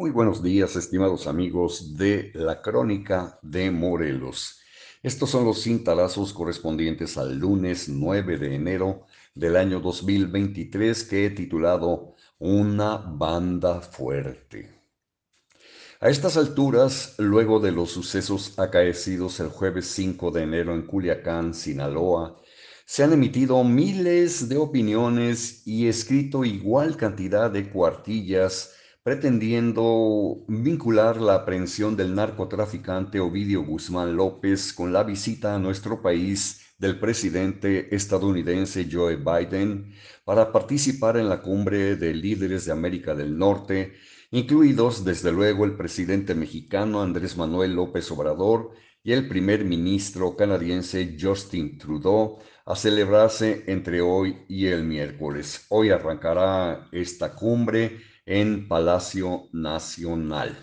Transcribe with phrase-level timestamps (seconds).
[0.00, 4.58] Muy buenos días, estimados amigos de la Crónica de Morelos.
[5.02, 9.02] Estos son los cintarazos correspondientes al lunes 9 de enero
[9.34, 14.74] del año 2023 que he titulado Una banda fuerte.
[16.00, 21.52] A estas alturas, luego de los sucesos acaecidos el jueves 5 de enero en Culiacán,
[21.52, 22.40] Sinaloa,
[22.86, 28.76] se han emitido miles de opiniones y escrito igual cantidad de cuartillas
[29.10, 36.74] pretendiendo vincular la aprehensión del narcotraficante Ovidio Guzmán López con la visita a nuestro país
[36.78, 39.92] del presidente estadounidense Joe Biden
[40.24, 43.94] para participar en la cumbre de líderes de América del Norte,
[44.30, 48.70] incluidos desde luego el presidente mexicano Andrés Manuel López Obrador
[49.02, 55.66] y el primer ministro canadiense Justin Trudeau, a celebrarse entre hoy y el miércoles.
[55.70, 60.56] Hoy arrancará esta cumbre en Palacio Nacional.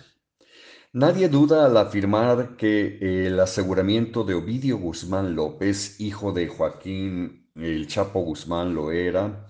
[0.94, 7.86] Nadie duda al afirmar que el aseguramiento de Ovidio Guzmán López, hijo de Joaquín el
[7.86, 9.46] Chapo Guzmán lo era,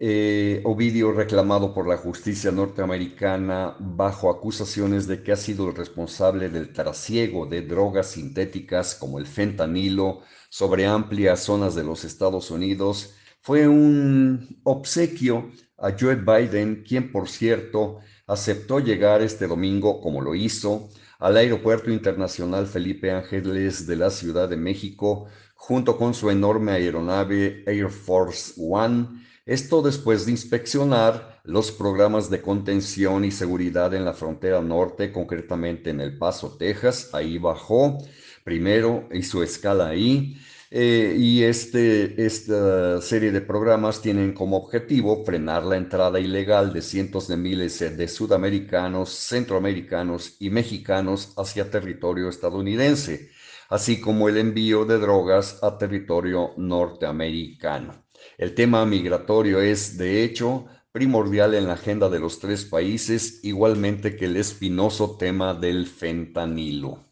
[0.00, 6.48] eh, Ovidio reclamado por la justicia norteamericana bajo acusaciones de que ha sido el responsable
[6.48, 13.14] del trasiego de drogas sintéticas como el fentanilo sobre amplias zonas de los Estados Unidos,
[13.40, 20.34] fue un obsequio a Joe Biden, quien por cierto aceptó llegar este domingo, como lo
[20.34, 26.72] hizo, al Aeropuerto Internacional Felipe Ángeles de la Ciudad de México, junto con su enorme
[26.72, 29.06] aeronave Air Force One,
[29.46, 35.90] esto después de inspeccionar los programas de contención y seguridad en la frontera norte, concretamente
[35.90, 37.10] en El Paso, Texas.
[37.12, 37.98] Ahí bajó
[38.42, 40.36] primero, hizo escala ahí
[40.78, 46.82] eh, y este, esta serie de programas tienen como objetivo frenar la entrada ilegal de
[46.82, 53.30] cientos de miles de sudamericanos, centroamericanos y mexicanos hacia territorio estadounidense,
[53.70, 58.04] así como el envío de drogas a territorio norteamericano.
[58.36, 64.14] El tema migratorio es, de hecho, primordial en la agenda de los tres países, igualmente
[64.14, 67.05] que el espinoso tema del fentanilo.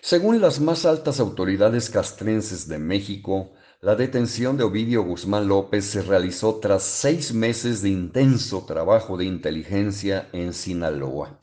[0.00, 6.02] Según las más altas autoridades castrenses de México, la detención de Ovidio Guzmán López se
[6.02, 11.40] realizó tras seis meses de intenso trabajo de inteligencia en Sinaloa.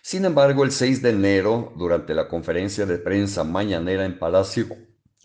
[0.00, 4.66] Sin embargo, el 6 de enero, durante la conferencia de prensa mañanera en Palacio,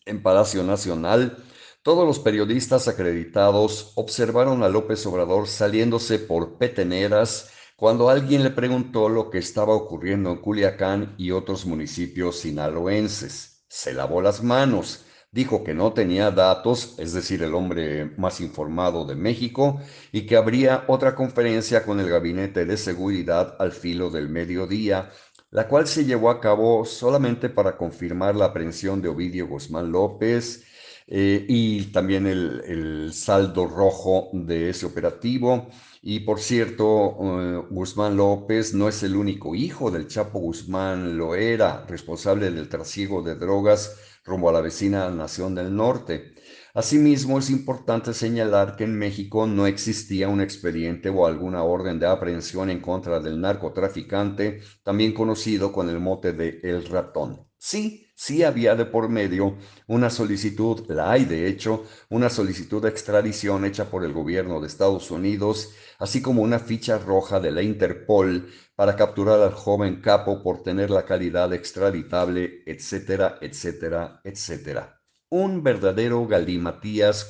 [0.05, 1.37] en Palacio Nacional,
[1.81, 9.07] todos los periodistas acreditados observaron a López Obrador saliéndose por peteneras cuando alguien le preguntó
[9.07, 13.67] lo que estaba ocurriendo en Culiacán y otros municipios sinaloenses.
[13.69, 19.05] Se lavó las manos, dijo que no tenía datos, es decir, el hombre más informado
[19.05, 19.79] de México,
[20.11, 25.11] y que habría otra conferencia con el Gabinete de Seguridad al filo del mediodía,
[25.51, 30.63] la cual se llevó a cabo solamente para confirmar la aprehensión de Ovidio Guzmán López,
[31.07, 35.69] eh, y también el, saldo rojo de ese operativo.
[36.01, 41.35] Y por cierto, eh, Guzmán López no es el único hijo del Chapo Guzmán, lo
[41.35, 43.97] era, responsable del trasiego de drogas
[44.27, 46.35] rumbo a la vecina nación del norte.
[46.77, 52.05] Asimismo, es importante señalar que en México no existía un expediente o alguna orden de
[52.05, 57.47] aprehensión en contra del narcotraficante, también conocido con el mote de El Ratón.
[57.57, 62.89] Sí, sí había de por medio una solicitud, la hay de hecho, una solicitud de
[62.89, 67.63] extradición hecha por el gobierno de Estados Unidos, así como una ficha roja de la
[67.63, 74.96] Interpol para capturar al joven capo por tener la calidad extraditable, etcétera, etcétera, etcétera.
[75.29, 77.25] Un verdadero galimatías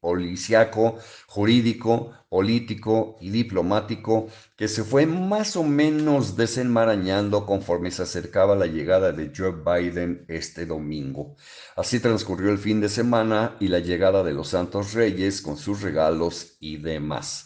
[0.00, 8.54] policiaco, jurídico, político y diplomático que se fue más o menos desenmarañando conforme se acercaba
[8.56, 11.36] la llegada de Joe Biden este domingo.
[11.76, 15.82] Así transcurrió el fin de semana y la llegada de los Santos Reyes con sus
[15.82, 17.45] regalos y demás.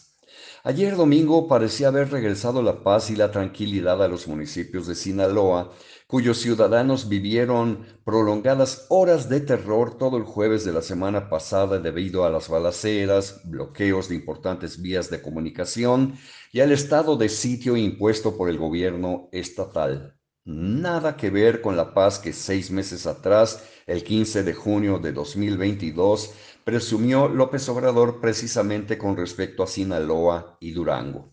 [0.63, 5.73] Ayer domingo parecía haber regresado la paz y la tranquilidad a los municipios de Sinaloa
[6.05, 12.25] cuyos ciudadanos vivieron prolongadas horas de terror todo el jueves de la semana pasada debido
[12.25, 16.13] a las balaceras, bloqueos de importantes vías de comunicación
[16.51, 20.15] y al estado de sitio impuesto por el gobierno estatal.
[20.43, 25.13] Nada que ver con la paz que seis meses atrás, el 15 de junio de
[25.13, 31.31] 2022, presumió López Obrador precisamente con respecto a Sinaloa y Durango.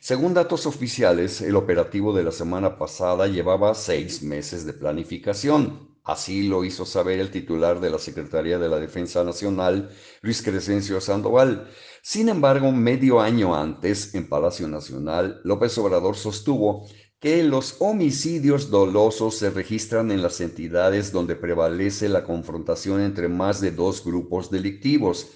[0.00, 5.96] Según datos oficiales, el operativo de la semana pasada llevaba seis meses de planificación.
[6.04, 9.90] Así lo hizo saber el titular de la Secretaría de la Defensa Nacional,
[10.22, 11.68] Luis Crescencio Sandoval.
[12.02, 16.86] Sin embargo, medio año antes, en Palacio Nacional, López Obrador sostuvo
[17.20, 23.60] que los homicidios dolosos se registran en las entidades donde prevalece la confrontación entre más
[23.60, 25.28] de dos grupos delictivos.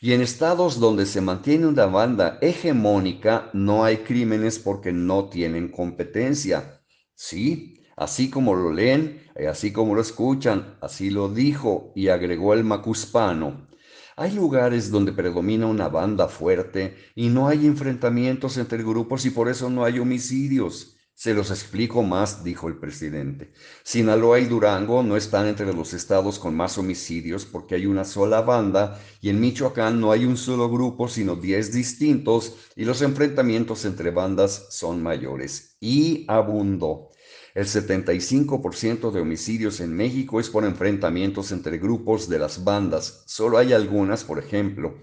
[0.00, 5.68] Y en estados donde se mantiene una banda hegemónica no hay crímenes porque no tienen
[5.68, 6.82] competencia.
[7.14, 12.54] Sí, Así como lo leen, y así como lo escuchan, así lo dijo y agregó
[12.54, 13.66] el macuspano.
[14.14, 19.48] Hay lugares donde predomina una banda fuerte y no hay enfrentamientos entre grupos y por
[19.48, 20.97] eso no hay homicidios.
[21.18, 23.50] Se los explico más, dijo el presidente.
[23.82, 28.42] Sinaloa y Durango no están entre los estados con más homicidios porque hay una sola
[28.42, 33.84] banda y en Michoacán no hay un solo grupo sino diez distintos y los enfrentamientos
[33.84, 35.76] entre bandas son mayores.
[35.80, 37.10] Y abundó.
[37.54, 43.22] El 75% de homicidios en México es por enfrentamientos entre grupos de las bandas.
[43.26, 44.94] Solo hay algunas, por ejemplo.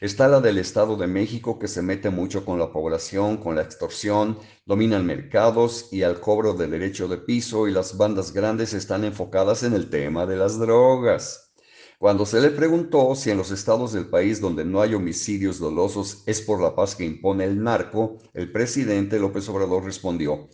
[0.00, 3.62] Está la del Estado de México que se mete mucho con la población, con la
[3.62, 9.04] extorsión, dominan mercados y al cobro de derecho de piso y las bandas grandes están
[9.04, 11.52] enfocadas en el tema de las drogas.
[11.98, 16.22] Cuando se le preguntó si en los estados del país donde no hay homicidios dolosos
[16.24, 20.48] es por la paz que impone el narco, el presidente López Obrador respondió,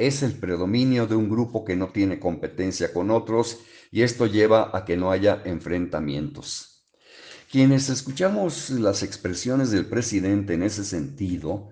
[0.00, 3.60] es el predominio de un grupo que no tiene competencia con otros
[3.92, 6.86] y esto lleva a que no haya enfrentamientos.
[7.50, 11.68] Quienes escuchamos las expresiones del presidente en ese sentido,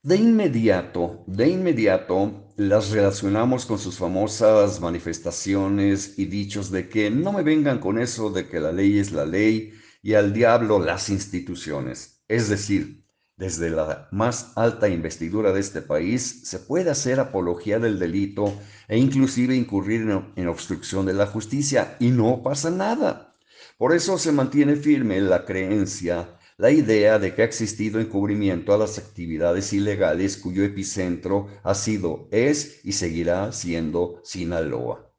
[0.00, 7.32] de inmediato, de inmediato las relacionamos con sus famosas manifestaciones y dichos de que no
[7.32, 11.08] me vengan con eso de que la ley es la ley y al diablo las
[11.08, 12.22] instituciones.
[12.28, 13.01] Es decir,
[13.36, 18.54] desde la más alta investidura de este país se puede hacer apología del delito
[18.88, 20.02] e inclusive incurrir
[20.36, 23.34] en, obstrucción de la justicia y no pasa nada.
[23.78, 28.78] Por eso se mantiene firme la creencia, la idea de que ha existido encubrimiento a
[28.78, 35.11] las actividades ilegales cuyo epicentro ha sido, es y seguirá siendo Sinaloa.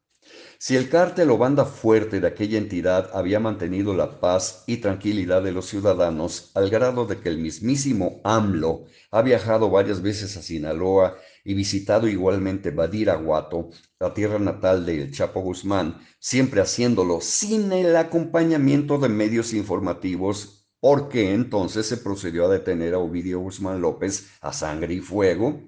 [0.65, 5.44] Si el cártel o banda fuerte de aquella entidad había mantenido la paz y tranquilidad
[5.44, 10.42] de los ciudadanos al grado de que el mismísimo AMLO ha viajado varias veces a
[10.42, 17.98] Sinaloa y visitado igualmente Badiraguato, la tierra natal del Chapo Guzmán, siempre haciéndolo sin el
[17.98, 24.54] acompañamiento de medios informativos, porque entonces se procedió a detener a Ovidio Guzmán López a
[24.54, 25.60] sangre y fuego.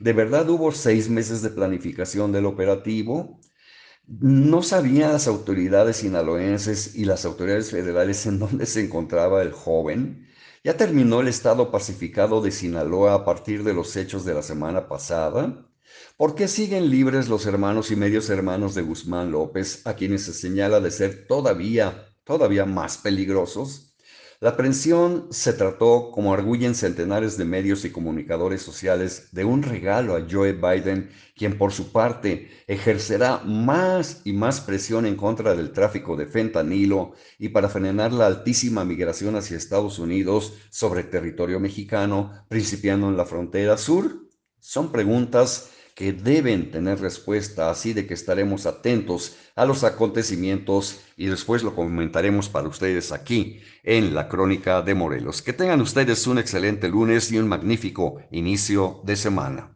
[0.00, 3.38] ¿De verdad hubo seis meses de planificación del operativo?
[4.06, 10.28] No sabían las autoridades sinaloenses y las autoridades federales en dónde se encontraba el joven.
[10.62, 14.88] Ya terminó el estado pacificado de Sinaloa a partir de los hechos de la semana
[14.88, 15.66] pasada.
[16.16, 20.32] ¿Por qué siguen libres los hermanos y medios hermanos de Guzmán López, a quienes se
[20.32, 23.91] señala de ser todavía, todavía más peligrosos?
[24.42, 30.16] La aprehensión se trató, como arguyen centenares de medios y comunicadores sociales, de un regalo
[30.16, 35.70] a Joe Biden, quien por su parte ejercerá más y más presión en contra del
[35.70, 42.32] tráfico de fentanilo y para frenar la altísima migración hacia Estados Unidos sobre territorio mexicano,
[42.48, 44.26] principiando en la frontera sur.
[44.58, 51.26] Son preguntas que deben tener respuesta, así de que estaremos atentos a los acontecimientos y
[51.26, 55.42] después lo comentaremos para ustedes aquí en la Crónica de Morelos.
[55.42, 59.71] Que tengan ustedes un excelente lunes y un magnífico inicio de semana.